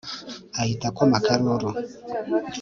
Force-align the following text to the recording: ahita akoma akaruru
ahita 0.61 0.85
akoma 0.89 1.15
akaruru 1.19 1.69